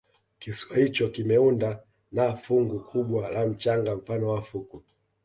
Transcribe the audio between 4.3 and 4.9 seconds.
fukwe